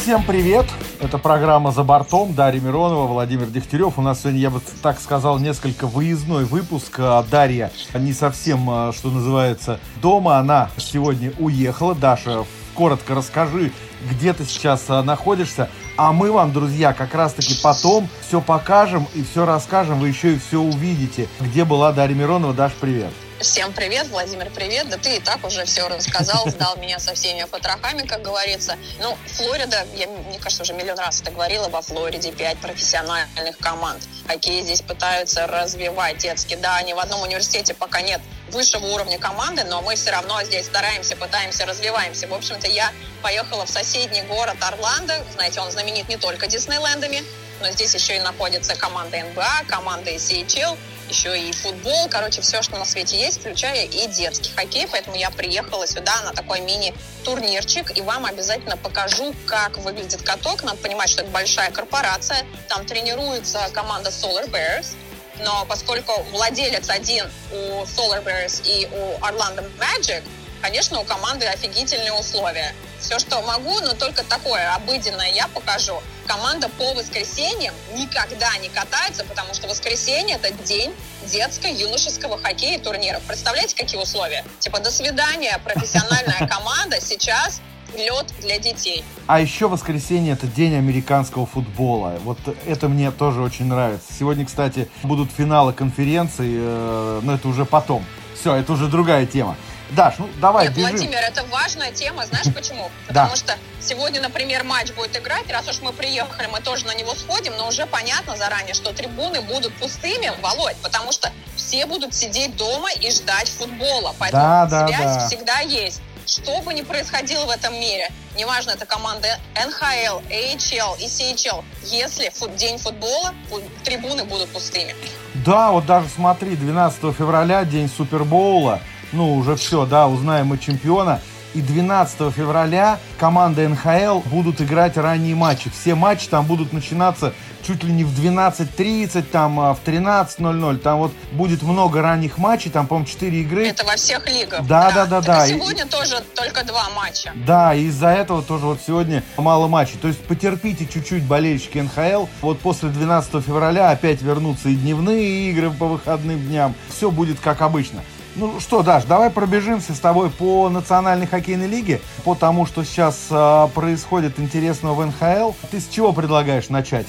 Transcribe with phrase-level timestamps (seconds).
[0.00, 0.64] Всем привет!
[0.98, 2.32] Это программа «За бортом».
[2.32, 3.98] Дарья Миронова, Владимир Дегтярев.
[3.98, 6.96] У нас сегодня, я бы так сказал, несколько выездной выпуск.
[7.00, 10.38] А Дарья не совсем, а, что называется, дома.
[10.38, 11.94] Она сегодня уехала.
[11.94, 13.72] Даша, коротко расскажи,
[14.10, 15.68] где ты сейчас а, находишься.
[15.98, 20.00] А мы вам, друзья, как раз-таки потом все покажем и все расскажем.
[20.00, 21.28] Вы еще и все увидите.
[21.40, 22.54] Где была Дарья Миронова?
[22.54, 23.12] Даш, привет.
[23.40, 24.90] Всем привет, Владимир, привет.
[24.90, 28.76] Да ты и так уже все рассказал, сдал меня со всеми потрохами, как говорится.
[28.98, 34.02] Ну, Флорида, я, мне кажется, уже миллион раз это говорила, во Флориде пять профессиональных команд.
[34.26, 36.56] Хоккей здесь пытаются развивать детский.
[36.56, 40.66] Да, ни в одном университете пока нет высшего уровня команды, но мы все равно здесь
[40.66, 42.28] стараемся, пытаемся, развиваемся.
[42.28, 45.24] В общем-то, я поехала в соседний город Орландо.
[45.32, 47.24] Знаете, он знаменит не только Диснейлендами,
[47.62, 50.76] но здесь еще и находится команда НБА, команда CHL
[51.10, 54.86] еще и футбол, короче, все, что на свете есть, включая и детский хоккей.
[54.90, 60.62] Поэтому я приехала сюда на такой мини-турнирчик, и вам обязательно покажу, как выглядит каток.
[60.62, 62.46] Надо понимать, что это большая корпорация.
[62.68, 64.94] Там тренируется команда Solar Bears.
[65.42, 70.22] Но поскольку владелец один у Solar Bears и у Orlando Magic,
[70.62, 72.74] конечно, у команды офигительные условия.
[73.00, 76.00] Все, что могу, но только такое обыденное я покажу.
[76.30, 80.92] Команда по воскресеньям никогда не катается, потому что воскресенье– это день
[81.26, 83.20] детско-юношеского хоккея и турниров.
[83.22, 84.44] Представляете, какие условия?
[84.60, 87.60] Типа, до свидания, профессиональная команда сейчас
[87.96, 89.02] лед для детей.
[89.26, 92.14] А еще воскресенье это день американского футбола.
[92.22, 94.12] Вот это мне тоже очень нравится.
[94.16, 98.04] Сегодня, кстати, будут финалы конференции, э, но это уже потом.
[98.40, 99.56] Все, это уже другая тема.
[99.90, 100.90] Даш, ну давай, Нет, бежим.
[100.90, 102.90] Владимир, это важная тема, знаешь почему?
[103.08, 107.14] Потому что сегодня, например, матч будет играть, раз уж мы приехали, мы тоже на него
[107.14, 112.56] сходим, но уже понятно заранее, что трибуны будут пустыми, Володь, потому что все будут сидеть
[112.56, 114.14] дома и ждать футбола.
[114.18, 115.26] Поэтому да, да, связь да.
[115.26, 116.00] всегда есть.
[116.26, 122.30] Что бы ни происходило в этом мире, неважно, это команда НХЛ, AHL и CHL, если
[122.30, 123.34] фут, день футбола,
[123.82, 124.94] трибуны будут пустыми.
[125.34, 128.80] Да, вот даже смотри, 12 февраля, день Супербоула,
[129.12, 131.20] ну, уже все, да, узнаем мы чемпиона.
[131.52, 135.68] И 12 февраля команда НХЛ будут играть ранние матчи.
[135.68, 137.34] Все матчи там будут начинаться
[137.66, 140.78] чуть ли не в 12.30, там а, в 13.00.
[140.78, 143.66] Там вот будет много ранних матчей, там, по-моему, 4 игры.
[143.66, 144.64] Это во всех лигах.
[144.66, 145.46] Да, да, да, да.
[145.46, 147.32] сегодня и, тоже только два матча.
[147.34, 149.98] Да, и из-за этого тоже вот сегодня мало матчей.
[150.00, 152.26] То есть потерпите чуть-чуть болельщики НХЛ.
[152.42, 156.74] Вот после 12 февраля опять вернутся и дневные игры по выходным дням.
[156.88, 158.02] Все будет как обычно.
[158.36, 163.26] Ну что, Даш, давай пробежимся с тобой по Национальной хоккейной лиге, по тому, что сейчас
[163.30, 165.52] э, происходит интересного в НХЛ.
[165.70, 167.06] Ты с чего предлагаешь начать?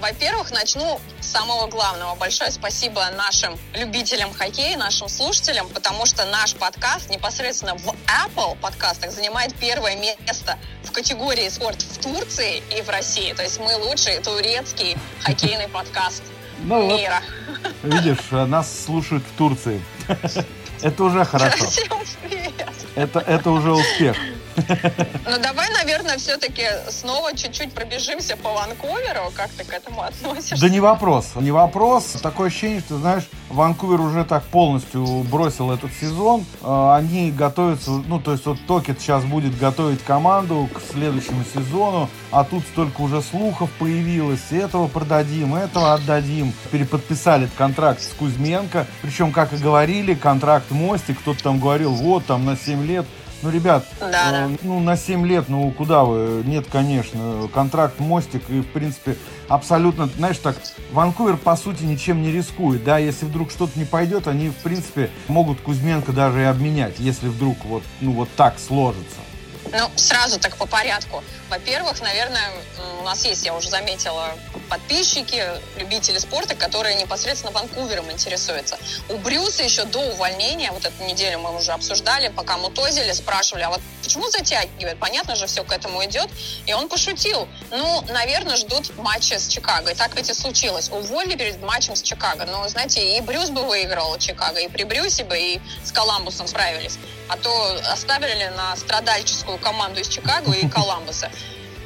[0.00, 2.16] Во-первых, начну с самого главного.
[2.16, 7.94] Большое спасибо нашим любителям хоккея, нашим слушателям, потому что наш подкаст непосредственно в
[8.26, 13.32] Apple подкастах занимает первое место в категории спорт в Турции и в России.
[13.32, 16.22] То есть мы лучший турецкий хоккейный подкаст
[16.64, 17.20] ну, мира.
[17.82, 19.80] Вот, видишь, нас слушают в Турции.
[20.82, 21.66] Это уже хорошо.
[22.94, 24.16] Это, это уже успех.
[24.56, 29.32] Ну, давай, наверное, все-таки снова чуть-чуть пробежимся по Ванкуверу.
[29.34, 30.60] Как ты к этому относишься?
[30.60, 31.30] Да не вопрос.
[31.36, 32.04] Не вопрос.
[32.22, 36.44] Такое ощущение, что, знаешь, Ванкувер уже так полностью бросил этот сезон.
[36.62, 42.08] А, они готовятся, ну, то есть вот Токет сейчас будет готовить команду к следующему сезону,
[42.30, 44.50] а тут столько уже слухов появилось.
[44.50, 46.52] Этого продадим, этого отдадим.
[46.70, 48.86] Переподписали контракт с Кузьменко.
[49.02, 51.18] Причем, как и говорили, контракт Мостик.
[51.20, 53.06] Кто-то там говорил, вот, там на 7 лет
[53.42, 56.42] ну, ребят, да, э, ну, на 7 лет, ну, куда вы?
[56.44, 57.48] Нет, конечно.
[57.52, 59.16] Контракт мостик и, в принципе,
[59.48, 60.56] абсолютно, знаешь, так,
[60.92, 65.10] Ванкувер, по сути, ничем не рискует, да, если вдруг что-то не пойдет, они, в принципе,
[65.28, 69.18] могут Кузьменко даже и обменять, если вдруг вот, ну, вот так сложится.
[69.72, 71.22] Ну, сразу так по порядку.
[71.48, 72.50] Во-первых, наверное,
[73.00, 74.30] у нас есть, я уже заметила,
[74.68, 75.44] подписчики,
[75.76, 78.78] любители спорта, которые непосредственно Ванкувером интересуются.
[79.08, 83.70] У Брюса еще до увольнения, вот эту неделю мы уже обсуждали, пока мутозили, спрашивали, а
[83.70, 84.98] вот почему затягивает?
[84.98, 86.28] Понятно же, все к этому идет.
[86.66, 87.48] И он пошутил.
[87.70, 89.92] Ну, наверное, ждут матча с Чикаго.
[89.92, 90.90] И так ведь и случилось.
[90.90, 92.44] Уволили перед матчем с Чикаго.
[92.44, 96.98] Но, знаете, и Брюс бы выиграл Чикаго, и при Брюсе бы, и с Коламбусом справились.
[97.28, 101.30] А то оставили на страдальческую команду из Чикаго и Коламбуса.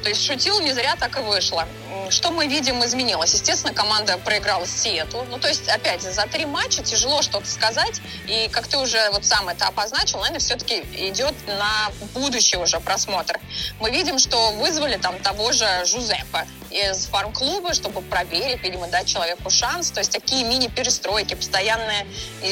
[0.03, 1.67] То есть шутил не зря так и вышло.
[2.09, 3.33] Что мы видим изменилось?
[3.33, 5.25] Естественно, команда проиграла Сиэтлу.
[5.29, 7.99] Ну, то есть, опять, за три матча тяжело что-то сказать.
[8.27, 10.79] И, как ты уже вот сам это обозначил, наверное, все-таки
[11.09, 13.37] идет на будущий уже просмотр.
[13.81, 19.49] Мы видим, что вызвали там того же Жузеппа из фарм-клуба, чтобы проверить, видимо, дать человеку
[19.49, 19.91] шанс.
[19.91, 22.07] То есть такие мини-перестройки, постоянные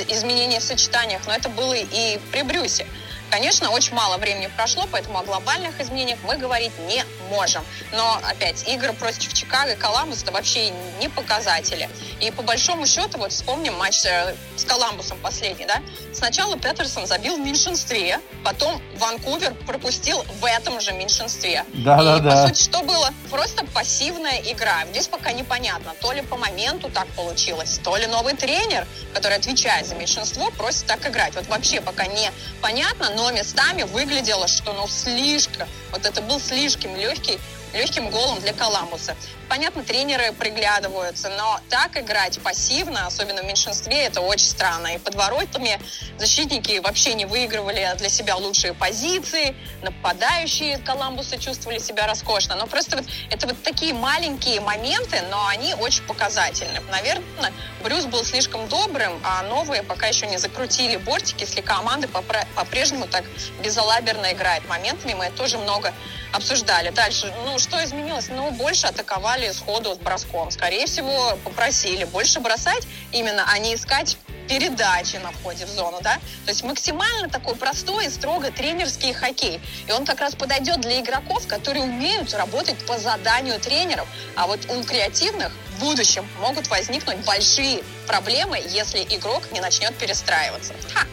[0.10, 1.22] изменения в сочетаниях.
[1.26, 2.86] Но это было и при Брюсе.
[3.30, 7.64] Конечно, очень мало времени прошло, поэтому о глобальных изменениях мы говорить не можем.
[7.92, 11.90] Но, опять, игры против Чикаго и Коламбус это вообще не показатели.
[12.22, 15.82] И по большому счету, вот вспомним матч э, с Коламбусом последний, да?
[16.14, 21.66] Сначала Петерсон забил в меньшинстве, потом Ванкувер пропустил в этом же меньшинстве.
[21.74, 22.32] Да, и, да, да.
[22.32, 23.10] по сути, что было?
[23.30, 24.86] Просто пассивная игра.
[24.92, 29.88] Здесь пока непонятно, то ли по моменту так получилось, то ли новый тренер, который отвечает
[29.88, 31.36] за меньшинство, просит так играть.
[31.36, 32.32] Вот вообще пока не
[32.62, 37.40] понятно, но местами выглядело, что ну слишком, вот это был слишком легкий
[37.76, 39.16] легким голом для Коламбуса.
[39.48, 44.96] Понятно, тренеры приглядываются, но так играть пассивно, особенно в меньшинстве, это очень странно.
[44.96, 45.80] И под воротами
[46.18, 52.56] защитники вообще не выигрывали для себя лучшие позиции, нападающие Коламбуса чувствовали себя роскошно.
[52.56, 56.80] Но просто вот это вот такие маленькие моменты, но они очень показательны.
[56.90, 63.08] Наверное, Брюс был слишком добрым, а новые пока еще не закрутили бортики, если команда по-прежнему
[63.08, 63.26] так
[63.62, 64.68] безалаберно играет.
[64.68, 65.94] Моментами мы тоже много
[66.32, 66.90] обсуждали.
[66.90, 68.28] Дальше, ну, что изменилось?
[68.30, 70.52] Ну, больше атаковали сходу с броском.
[70.52, 74.18] Скорее всего, попросили больше бросать именно, а не искать
[74.48, 76.20] передачи на входе в зону, да?
[76.46, 79.60] То есть максимально такой простой и строго тренерский хоккей.
[79.88, 84.08] И он как раз подойдет для игроков, которые умеют работать по заданию тренеров.
[84.36, 90.74] А вот у креативных в будущем могут возникнуть большие проблемы, если игрок не начнет перестраиваться.
[90.94, 91.08] Ха!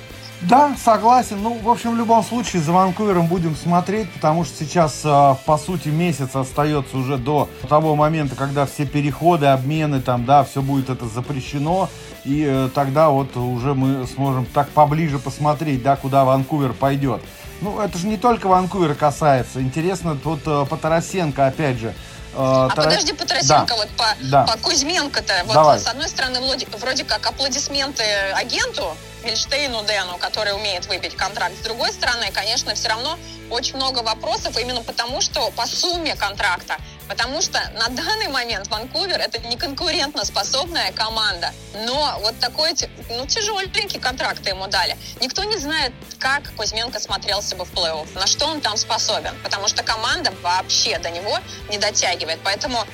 [0.48, 1.40] Да, согласен.
[1.40, 5.56] Ну, в общем, в любом случае за Ванкувером будем смотреть, потому что сейчас, а, по
[5.56, 10.90] сути, месяц остается уже до того момента, когда все переходы, обмены, там, да, все будет
[10.90, 11.88] это запрещено.
[12.24, 17.20] И э, тогда вот уже мы сможем так поближе посмотреть, да, куда Ванкувер пойдет.
[17.60, 19.60] Ну, это же не только Ванкувера касается.
[19.62, 21.94] Интересно, тут э, по Тарасенко, опять же,
[22.34, 22.84] а Тара...
[22.84, 23.76] подожди, по Тарасенко, да.
[23.76, 24.44] вот по, да.
[24.44, 25.78] по Кузьменко-то, вот Давай.
[25.78, 28.02] с одной стороны, вроде, вроде как аплодисменты
[28.34, 31.54] агенту, Вильштейну Дэну, который умеет выбить контракт.
[31.56, 33.16] С другой стороны, конечно, все равно
[33.50, 36.76] очень много вопросов именно потому, что по сумме контракта.
[37.08, 41.52] Потому что на данный момент Ванкувер это не конкурентно способная команда.
[41.86, 42.74] Но вот такой
[43.10, 44.96] ну, тяжеленький контракт ему дали.
[45.20, 49.34] Никто не знает, как Кузьменко смотрелся бы в плей-офф, на что он там способен.
[49.42, 51.38] Потому что команда вообще до него
[51.68, 52.38] не дотягивает.
[52.44, 52.84] Поэтому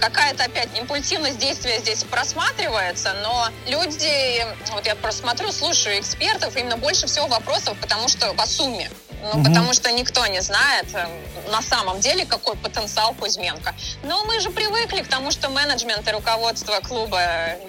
[0.00, 6.76] какая-то опять импульсивность действия здесь просматривается, но люди, вот я просто смотрю, слушаю экспертов, именно
[6.76, 8.90] больше всего вопросов, потому что по сумме.
[9.22, 9.44] Ну, угу.
[9.44, 11.06] потому что никто не знает э,
[11.50, 13.74] на самом деле, какой потенциал Кузьменко.
[14.02, 17.20] Но мы же привыкли к тому, что менеджмент и руководство клуба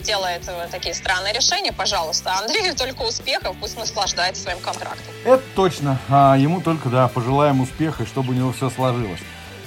[0.01, 1.71] делает э, такие странные решения.
[1.71, 5.13] Пожалуйста, Андрею только успехов, пусть наслаждается своим контрактом.
[5.25, 5.99] Это точно.
[6.09, 9.21] А ему только, да, пожелаем успеха, и чтобы у него все сложилось.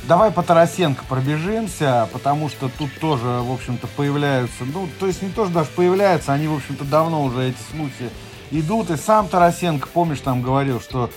[0.09, 5.31] Давай по Тарасенко пробежимся, потому что тут тоже, в общем-то, появляются, ну, то есть не
[5.31, 8.11] тоже даже появляются, они, в общем-то, давно уже эти слухи
[8.53, 8.91] идут.
[8.91, 11.11] И сам Тарасенко, помнишь, там говорил, что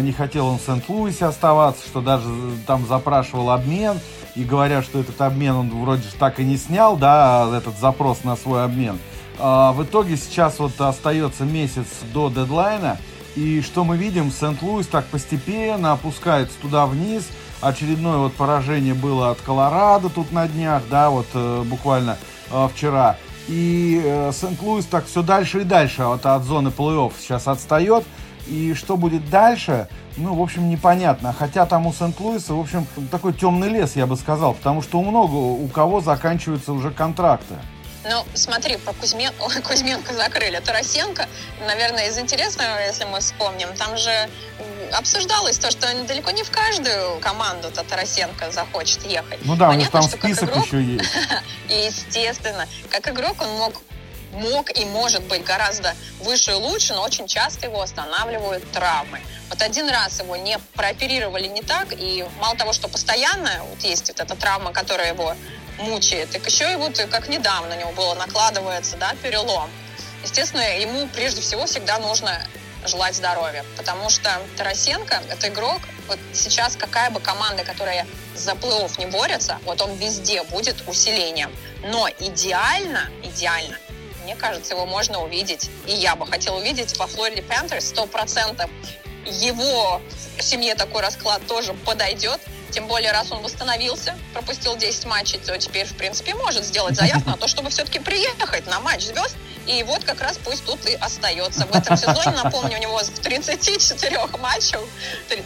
[0.00, 2.28] не хотел он в Сент-Луисе оставаться, что даже
[2.66, 3.98] там запрашивал обмен.
[4.34, 8.24] И говорят, что этот обмен он вроде же так и не снял, да, этот запрос
[8.24, 8.98] на свой обмен.
[9.38, 12.98] А в итоге сейчас вот остается месяц до дедлайна.
[13.36, 17.28] И что мы видим, Сент-Луис так постепенно опускается туда вниз–
[17.64, 22.16] очередное вот поражение было от Колорадо тут на днях, да, вот э, буквально
[22.50, 23.16] э, вчера.
[23.48, 28.04] И э, Сент-Луис так все дальше и дальше вот от зоны плей-офф сейчас отстает.
[28.46, 31.34] И что будет дальше, ну, в общем, непонятно.
[31.36, 35.04] Хотя там у Сент-Луиса, в общем, такой темный лес, я бы сказал, потому что у
[35.04, 37.54] много у кого заканчиваются уже контракты.
[38.04, 39.32] Ну, смотри, про Кузьмен...
[39.40, 40.60] Ой, Кузьменко закрыли.
[40.60, 41.26] Тарасенко,
[41.66, 44.28] наверное, из интересного, если мы вспомним, там же
[44.92, 49.38] обсуждалось то, что далеко не в каждую команду -то Тарасенко захочет ехать.
[49.44, 51.10] Ну да, Понятно, у них там список игрок, еще есть.
[51.68, 53.82] Естественно, как игрок он мог
[54.34, 59.20] мог и может быть гораздо выше и лучше, но очень часто его останавливают травмы.
[59.50, 64.08] Вот один раз его не прооперировали не так, и мало того, что постоянно вот есть
[64.08, 65.34] вот эта травма, которая его
[65.78, 69.70] мучает, так еще и вот как недавно у него было накладывается, да, перелом.
[70.22, 72.46] Естественно, ему прежде всего всегда нужно
[72.86, 78.98] желать здоровья, потому что Тарасенко– это игрок, вот сейчас какая бы команда, которая за плей-офф
[78.98, 81.54] не борется, вот он везде будет усилением.
[81.82, 83.78] Но идеально, идеально,
[84.24, 88.68] мне кажется, его можно увидеть, и я бы хотела увидеть во Флориде Пантерс 100%.
[89.26, 90.02] Его
[90.38, 92.40] семье такой расклад тоже подойдет,
[92.74, 97.30] тем более, раз он восстановился, пропустил 10 матчей, то теперь, в принципе, может сделать заявку
[97.30, 99.36] на то, чтобы все-таки приехать на матч звезд.
[99.68, 101.66] И вот как раз пусть тут и остается.
[101.66, 104.80] В этом сезоне, напомню, у него в 34 матчах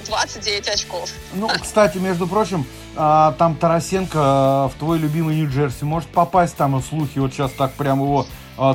[0.07, 1.11] 29 очков.
[1.35, 2.67] Ну, кстати, между прочим,
[2.97, 7.75] а, там Тарасенко а, в твой любимый Нью-Джерси может попасть, там слухи вот сейчас так
[7.75, 8.27] прям его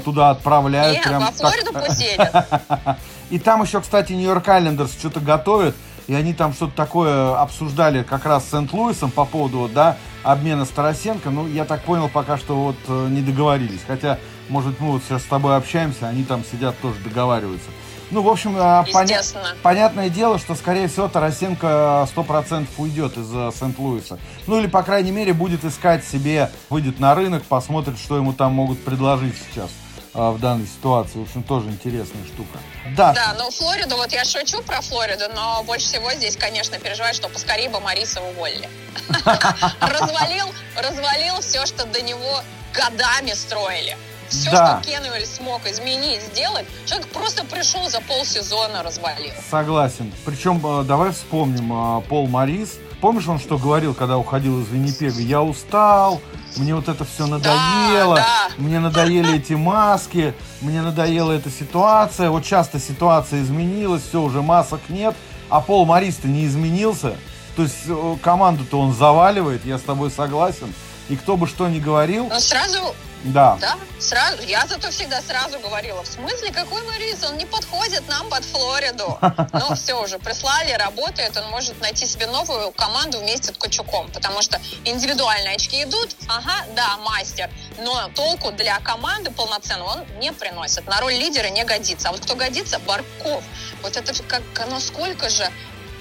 [0.04, 0.98] туда отправляют.
[0.98, 1.90] Нет, прям во Флориду так...
[2.00, 2.46] едет.
[3.30, 5.76] И там еще, кстати, Нью-Йорк Айлендерс что-то готовят,
[6.08, 11.30] и они там что-то такое обсуждали как раз с Сент-Луисом по поводу, да, обмена Старосенко.
[11.30, 13.82] Ну, я так понял, пока что вот э, не договорились.
[13.88, 17.70] Хотя, может мы вот сейчас с тобой общаемся, они там сидят, тоже договариваются.
[18.14, 19.22] Ну, в общем, э, поня...
[19.64, 24.20] понятное дело, что, скорее всего, Тарасенко 100% уйдет из э, Сент-Луиса.
[24.46, 28.54] Ну, или, по крайней мере, будет искать себе, выйдет на рынок, посмотрит, что ему там
[28.54, 29.72] могут предложить сейчас
[30.14, 31.18] в данной ситуации.
[31.18, 32.60] В общем, тоже интересная штука.
[32.96, 33.14] Да.
[33.14, 37.30] Да, ну Флориду, вот я шучу про Флориду, но больше всего здесь, конечно, переживаю, что
[37.30, 38.70] поскорее бы Мариса уволили.
[39.82, 40.46] Развалил,
[40.78, 42.42] развалил все, что до него
[42.74, 43.98] годами строили.
[44.34, 44.82] Все, да.
[44.82, 49.32] что Кенвель смог изменить, сделать, человек просто пришел за полсезона, развалил.
[49.50, 50.12] Согласен.
[50.26, 55.20] Причем, э, давай вспомним, э, Пол Марис, помнишь, он что говорил, когда уходил из Виннипега?
[55.20, 56.20] Я устал,
[56.58, 58.54] мне вот это все надоело, да, да.
[58.58, 62.30] мне надоели эти маски, мне надоела эта ситуация.
[62.32, 65.16] Вот часто ситуация изменилась, все, уже масок нет,
[65.50, 67.16] а Пол Марис-то не изменился.
[67.56, 70.74] То есть э, команду-то он заваливает, я с тобой согласен.
[71.10, 72.28] И кто бы что ни говорил...
[72.28, 73.58] Но сразу да.
[73.62, 74.44] Да, сразу.
[74.44, 77.24] Я зато всегда сразу говорила, в смысле, какой Морис?
[77.24, 79.18] Он не подходит нам под Флориду.
[79.54, 84.42] Но все уже, прислали, работает, он может найти себе новую команду вместе с Ткачуком, потому
[84.42, 87.50] что индивидуальные очки идут, ага, да, мастер,
[87.80, 90.86] но толку для команды полноценного он не приносит.
[90.88, 92.10] На роль лидера не годится.
[92.10, 92.80] А вот кто годится?
[92.80, 93.44] Барков.
[93.82, 95.50] Вот это как, насколько же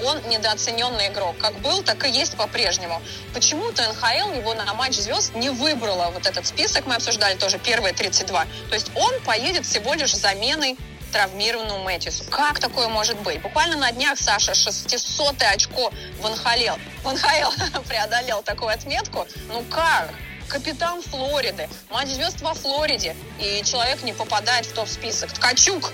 [0.04, 1.36] он недооцененный игрок.
[1.38, 3.02] Как был, так и есть по-прежнему.
[3.34, 6.10] Почему-то НХЛ его на матч звезд не выбрала.
[6.10, 8.46] Вот этот список мы обсуждали тоже, первые 32.
[8.68, 10.76] То есть он поедет всего лишь заменой
[11.12, 12.24] травмированному Мэтьюсу.
[12.24, 13.40] Как такое может быть?
[13.42, 19.26] Буквально на днях Саша 600 очко в НХЛ, в НХЛ преодолел такую отметку.
[19.48, 20.10] Ну как?
[20.48, 25.32] Капитан Флориды, матч звезд во Флориде, и человек не попадает в топ-список.
[25.32, 25.92] Ткачук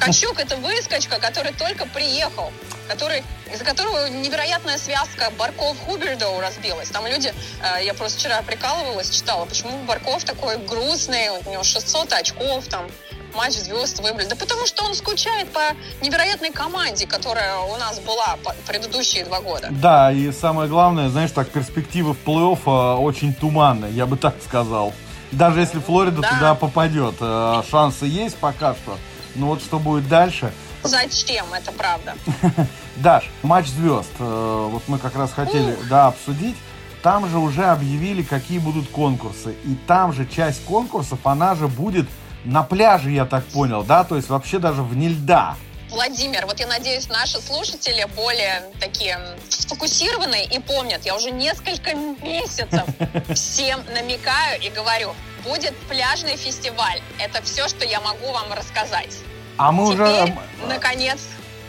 [0.00, 2.52] Качук– это выскочка, который только приехал,
[2.88, 6.88] который, из-за которого невероятная связка Барков-Хубердоу разбилась.
[6.90, 12.12] Там люди, э, я просто вчера прикалывалась, читала, почему Барков такой грустный, у него 600
[12.12, 12.86] очков, там,
[13.34, 14.28] матч звезд выбрали.
[14.28, 15.60] Да потому что он скучает по
[16.02, 18.36] невероятной команде, которая у нас была
[18.66, 19.68] предыдущие два года.
[19.70, 24.34] Да, и самое главное, знаешь, так, перспективы в плей-офф э, очень туманные, я бы так
[24.44, 24.92] сказал.
[25.32, 26.28] Даже если Флорида да.
[26.30, 28.98] туда попадет, э, шансы есть пока что.
[29.34, 30.52] Ну вот что будет дальше?
[30.82, 32.14] Зачем, это правда.
[32.96, 34.10] Даш, матч звезд.
[34.18, 36.56] Э, вот мы как раз хотели, да, обсудить.
[37.02, 39.54] Там же уже объявили, какие будут конкурсы.
[39.64, 42.06] И там же часть конкурсов, она же будет
[42.44, 44.04] на пляже, я так понял, да?
[44.04, 45.56] То есть вообще даже вне льда.
[45.90, 49.18] Владимир, вот я надеюсь, наши слушатели более такие
[49.48, 51.04] сфокусированные и помнят.
[51.04, 52.84] Я уже несколько месяцев
[53.34, 57.00] всем намекаю и говорю, будет пляжный фестиваль.
[57.18, 59.18] Это все, что я могу вам рассказать.
[59.56, 60.36] А мы Теперь, уже...
[60.66, 61.20] наконец...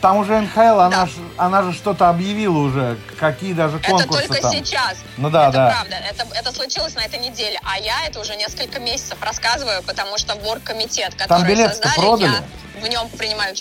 [0.02, 0.86] Там уже НХЛ, да.
[0.88, 4.52] она, ж, она же что-то объявила уже, какие даже конкурсы Это только там.
[4.52, 4.98] сейчас.
[5.18, 5.70] Ну да, это да.
[5.70, 7.60] правда, это, это случилось на этой неделе.
[7.64, 12.32] А я это уже несколько месяцев рассказываю, потому что борг-комитет, который там создали, продали?
[12.32, 12.44] я
[12.82, 13.56] в нем принимаю.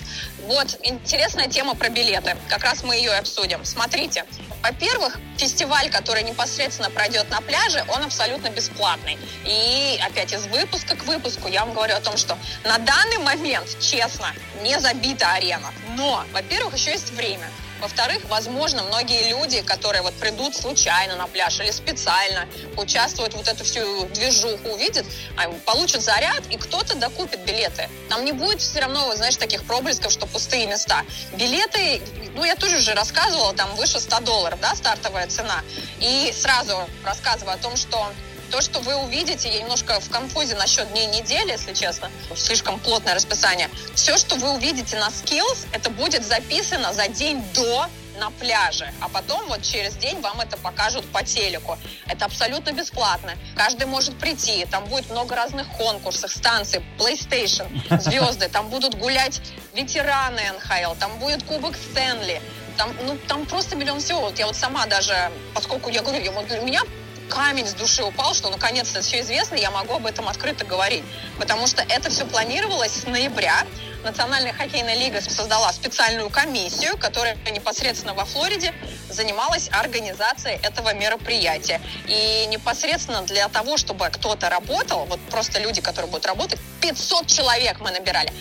[0.51, 2.37] Вот, интересная тема про билеты.
[2.49, 3.65] Как раз мы ее обсудим.
[3.65, 4.25] Смотрите,
[4.65, 9.17] во-первых, фестиваль, который непосредственно пройдет на пляже, он абсолютно бесплатный.
[9.45, 13.69] И опять из выпуска к выпуску я вам говорю о том, что на данный момент,
[13.79, 15.73] честно, не забита арена.
[15.97, 17.49] Но, во-первых, еще есть время.
[17.81, 22.47] Во-вторых, возможно, многие люди, которые вот придут случайно на пляж или специально,
[22.77, 25.07] участвуют вот эту всю движуху, увидят,
[25.37, 27.89] а, получат заряд, и кто-то докупит билеты.
[28.09, 31.05] Там не будет все равно, знаешь, таких проблесков, что пустые места.
[31.33, 32.03] Билеты,
[32.35, 35.63] ну, я тоже уже рассказывала, там выше 100 долларов, да, стартовая цена.
[36.01, 38.13] И сразу рассказываю о том, что
[38.51, 43.15] то, что вы увидите, я немножко в конфузе насчет дней недели, если честно, слишком плотное
[43.15, 43.71] расписание.
[43.95, 47.87] Все, что вы увидите на Skills, это будет записано за день до
[48.19, 51.79] на пляже, а потом вот через день вам это покажут по телеку.
[52.07, 53.33] Это абсолютно бесплатно.
[53.57, 57.69] Каждый может прийти, там будет много разных конкурсов, станций, PlayStation,
[58.01, 59.41] звезды, там будут гулять
[59.75, 62.43] ветераны НХЛ, там будет Кубок Стэнли,
[62.77, 64.21] там, ну, там просто миллион всего.
[64.21, 66.83] Вот я вот сама даже, поскольку я говорю, я, вот для меня
[67.31, 71.05] камень с души упал, что наконец-то все известно, я могу об этом открыто говорить.
[71.39, 73.67] Потому что это все планировалось с ноября.
[74.05, 78.75] Национальная хоккейная лига создала специальную комиссию, которая непосредственно во Флориде
[79.09, 81.81] занималась организацией этого мероприятия.
[82.07, 87.81] И непосредственно для того, чтобы кто-то работал, вот просто люди, которые будут работать, 500 человек
[87.81, 88.33] мы набирали.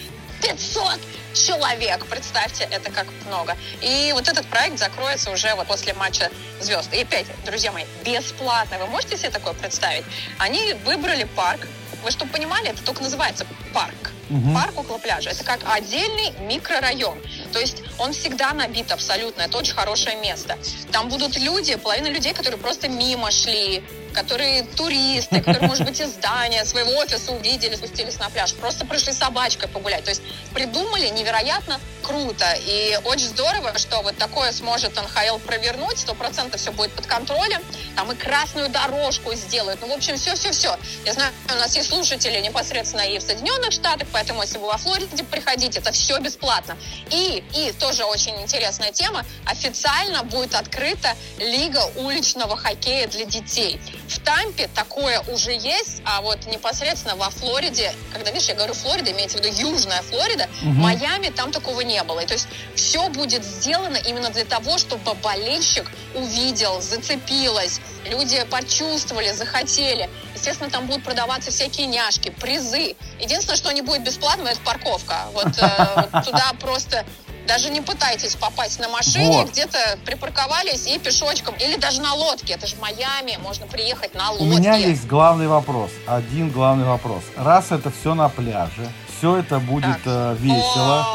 [0.41, 0.99] 500
[1.33, 2.05] человек.
[2.05, 3.55] Представьте, это как много.
[3.81, 6.29] И вот этот проект закроется уже вот после матча
[6.59, 6.93] звезд.
[6.93, 8.77] И опять, друзья мои, бесплатно.
[8.79, 10.05] Вы можете себе такое представить?
[10.37, 11.67] Они выбрали парк.
[12.03, 14.11] Вы чтобы понимали, это только называется парк.
[14.29, 14.53] Угу.
[14.53, 15.31] Парк около пляжа.
[15.31, 17.17] Это как отдельный микрорайон.
[17.51, 19.43] То есть он всегда набит абсолютно.
[19.43, 20.57] Это очень хорошее место.
[20.91, 23.83] Там будут люди, половина людей, которые просто мимо шли,
[24.13, 29.13] которые туристы, которые, может быть, из здания своего офиса увидели, спустились на пляж, просто пришли
[29.13, 30.03] собачкой погулять.
[30.03, 30.21] То есть
[30.53, 32.45] придумали невероятно круто.
[32.65, 37.61] И очень здорово, что вот такое сможет НХЛ провернуть, сто процентов все будет под контролем.
[37.95, 39.79] Там и красную дорожку сделают.
[39.81, 40.75] Ну, в общем, все-все-все.
[41.05, 44.77] Я знаю, у нас есть слушатели непосредственно и в Соединенных Штатах, поэтому если вы во
[44.77, 46.77] Флориде приходите, это все бесплатно.
[47.09, 53.79] И, и тоже очень интересная тема, официально будет открыта Лига уличного хоккея для детей.
[54.09, 59.11] В Тампе такое уже есть, а вот непосредственно во Флориде, когда, видишь, я говорю Флорида,
[59.11, 60.71] имеется в виду Южная Флорида, угу.
[60.71, 62.19] Майами там такого не было.
[62.19, 69.31] И то есть все будет сделано именно для того, чтобы болельщик увидел, зацепилось, люди почувствовали,
[69.31, 70.09] захотели.
[70.39, 72.95] Естественно, там будут продаваться всякие няшки, призы.
[73.19, 75.25] Единственное, что не будет бесплатно, это парковка.
[75.33, 77.05] Вот, э, туда просто
[77.45, 79.49] даже не пытайтесь попасть на машине, вот.
[79.49, 82.53] где-то припарковались и пешочком, или даже на лодке.
[82.53, 84.45] Это же Майами, можно приехать на лодке.
[84.45, 87.23] У меня есть главный вопрос, один главный вопрос.
[87.35, 91.05] Раз это все на пляже, все это будет э, весело.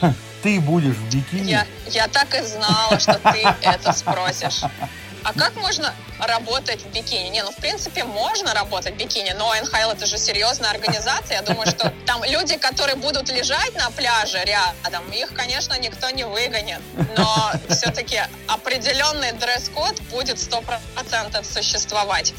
[0.44, 1.50] Ты будешь в бикини?
[1.50, 4.62] Я, я так и знала, что ты это спросишь.
[5.24, 7.28] А как можно работать в бикини?
[7.28, 11.36] Не, ну, в принципе, можно работать в бикини, но НХЛ это же серьезная организация.
[11.38, 16.24] Я думаю, что там люди, которые будут лежать на пляже рядом, их, конечно, никто не
[16.24, 16.80] выгонит.
[17.16, 20.62] Но все-таки определенный дресс-код будет сто
[20.94, 22.32] процентов существовать.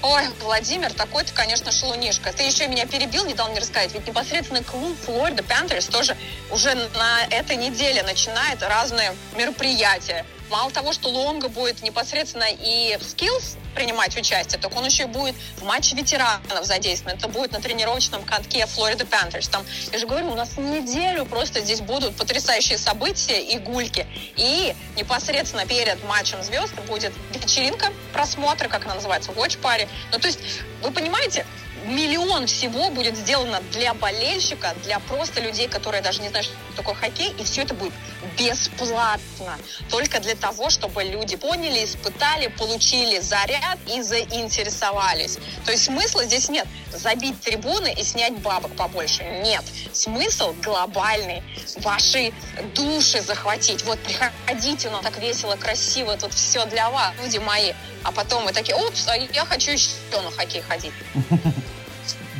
[0.00, 2.32] Ой, Владимир, такой ты, конечно, шалунишка.
[2.32, 3.92] Ты еще меня перебил, не дал мне рассказать.
[3.92, 6.16] Ведь непосредственно клуб Флорида Пантерс тоже
[6.52, 10.24] уже на этой неделе начинает разные мероприятия.
[10.50, 15.06] Мало того, что Лонга будет непосредственно и в skills принимать участие, так он еще и
[15.06, 17.16] будет в матче ветеранов задействован.
[17.16, 19.50] Это будет на тренировочном катке Флорида Panthers.
[19.50, 24.06] Там, я же говорю, у нас неделю просто здесь будут потрясающие события и гульки.
[24.36, 29.86] И непосредственно перед матчем звезд будет вечеринка, просмотра, как она называется, watch party.
[30.12, 30.40] Ну, то есть,
[30.82, 31.44] вы понимаете,
[31.84, 36.94] миллион всего будет сделано для болельщика, для просто людей, которые даже не знают, что такое
[36.94, 37.92] хоккей, и все это будет
[38.36, 39.58] бесплатно.
[39.90, 45.38] Только для того, чтобы люди поняли, испытали, получили заряд и заинтересовались.
[45.64, 46.66] То есть смысла здесь нет.
[46.92, 49.22] Забить трибуны и снять бабок побольше.
[49.44, 49.64] Нет.
[49.92, 51.42] Смысл глобальный.
[51.76, 52.32] Ваши
[52.74, 53.84] души захватить.
[53.84, 57.72] Вот приходите, ну так весело, красиво, тут все для вас, люди мои.
[58.02, 60.92] А потом мы такие, опс, а я хочу еще на хоккей ходить.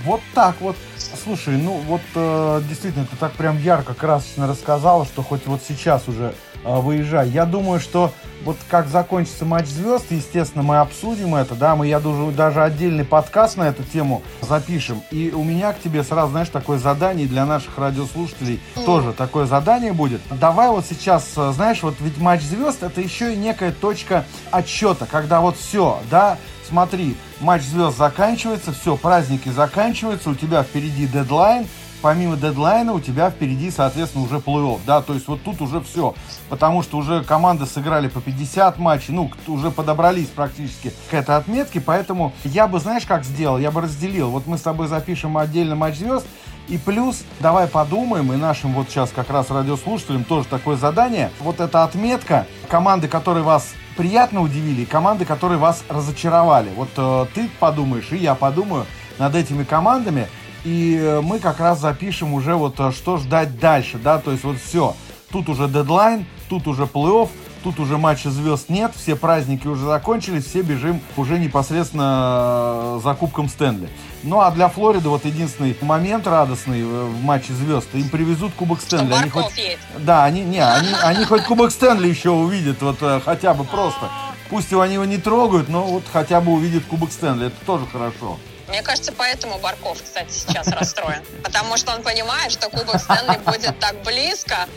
[0.05, 0.77] Вот так вот.
[0.97, 6.09] Слушай, ну вот э, действительно, ты так прям ярко, красочно рассказала, что хоть вот сейчас
[6.09, 7.29] уже выезжай.
[7.29, 8.13] Я думаю, что
[8.45, 13.05] вот как закончится матч звезд, естественно, мы обсудим это, да, мы, я думаю, даже отдельный
[13.05, 15.03] подкаст на эту тему запишем.
[15.11, 19.93] И у меня к тебе сразу, знаешь, такое задание для наших радиослушателей тоже такое задание
[19.93, 20.21] будет.
[20.31, 25.07] Давай вот сейчас, э, знаешь, вот ведь матч звезд это еще и некая точка отсчета,
[25.07, 31.67] когда вот все, да, смотри, матч звезд заканчивается, все, праздники заканчиваются, у тебя впереди дедлайн,
[32.03, 36.15] помимо дедлайна у тебя впереди, соответственно, уже плей-офф, да, то есть вот тут уже все,
[36.49, 41.81] потому что уже команды сыграли по 50 матчей, ну, уже подобрались практически к этой отметке,
[41.81, 45.75] поэтому я бы, знаешь, как сделал, я бы разделил, вот мы с тобой запишем отдельно
[45.75, 46.27] матч звезд,
[46.69, 51.61] и плюс, давай подумаем, и нашим вот сейчас как раз радиослушателям тоже такое задание, вот
[51.61, 56.71] эта отметка, команды, которые вас приятно удивили, и команды, которые вас разочаровали.
[56.77, 58.87] Вот э, ты подумаешь, и я подумаю
[59.19, 60.29] над этими командами,
[60.69, 64.45] и э, мы как раз запишем уже вот э, что ждать дальше, да, то есть
[64.45, 64.95] вот все,
[65.33, 67.31] тут уже дедлайн, тут уже плей-офф,
[67.65, 73.15] тут уже матча звезд нет, все праздники уже закончились, все бежим уже непосредственно э, за
[73.15, 73.89] Кубком Стэнли.
[74.23, 79.15] Ну а для Флориды вот единственный момент радостный в матче звезд, им привезут Кубок Стэнли.
[79.15, 79.57] Они хоть...
[79.57, 79.79] есть.
[79.99, 84.11] Да, они, не, они, они хоть Кубок Стэнли еще увидят, вот хотя бы просто.
[84.51, 87.87] Пусть его они его не трогают, но вот хотя бы увидят Кубок Стэнли, это тоже
[87.87, 88.37] хорошо.
[88.69, 91.25] Мне кажется, поэтому Барков, кстати, сейчас расстроен.
[91.43, 94.69] Потому что он понимает, что Кубок Стэнли будет так близко,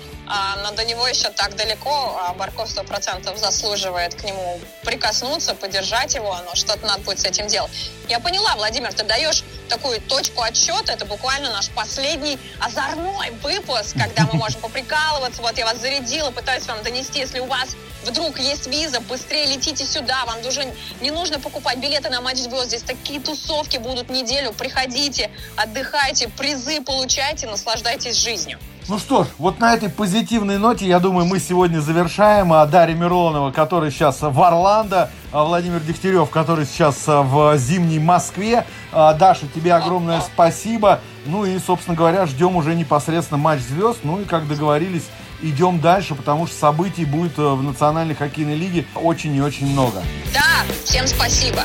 [0.63, 6.15] но до него еще так далеко, а Барков сто процентов заслуживает к нему прикоснуться, поддержать
[6.15, 7.71] его, но что-то надо будет с этим делать.
[8.07, 14.23] Я поняла, Владимир, ты даешь такую точку отсчета, это буквально наш последний озорной выпуск, когда
[14.23, 18.67] мы можем поприкалываться, вот я вас зарядила, пытаюсь вам донести, если у вас вдруг есть
[18.67, 20.65] виза, быстрее летите сюда, вам уже
[21.01, 26.81] не нужно покупать билеты на матч звезд, здесь такие тусовки будут неделю, приходите, отдыхайте, призы
[26.81, 28.59] получайте, наслаждайтесь жизнью.
[28.91, 32.51] Ну что ж, вот на этой позитивной ноте, я думаю, мы сегодня завершаем.
[32.51, 37.99] А Дарья Миронова, который сейчас в Орландо, а Владимир Дегтярев, который сейчас а, в зимней
[37.99, 38.65] Москве.
[38.91, 40.99] А, Даша, тебе огромное спасибо.
[41.25, 43.99] Ну и, собственно говоря, ждем уже непосредственно матч звезд.
[44.03, 45.05] Ну и, как договорились,
[45.41, 50.03] идем дальше, потому что событий будет э, в Национальной хоккейной лиге очень и очень много.
[50.33, 51.63] Да, всем спасибо.